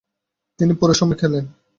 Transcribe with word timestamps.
তিনি 0.59 0.73
পুরো 0.73 0.93
সময় 0.93 1.17
খেলেন। 1.17 1.45